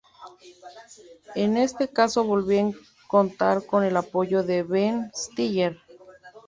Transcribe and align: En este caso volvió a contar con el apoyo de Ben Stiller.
En 1.35 1.57
este 1.57 1.87
caso 1.87 2.23
volvió 2.23 2.69
a 2.69 3.07
contar 3.07 3.63
con 3.67 3.83
el 3.83 3.95
apoyo 3.97 4.41
de 4.41 4.63
Ben 4.63 5.11
Stiller. 5.13 5.77